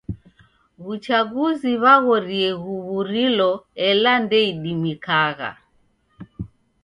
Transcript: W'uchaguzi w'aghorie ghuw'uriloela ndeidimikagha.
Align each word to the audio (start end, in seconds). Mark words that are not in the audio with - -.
W'uchaguzi 0.83 1.71
w'aghorie 1.83 2.51
ghuw'uriloela 2.63 4.13
ndeidimikagha. 4.23 5.51